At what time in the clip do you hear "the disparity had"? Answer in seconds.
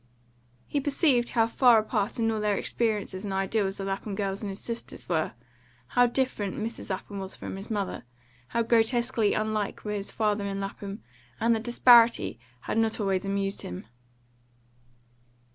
11.55-12.79